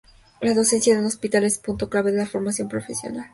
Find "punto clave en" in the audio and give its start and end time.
1.61-2.17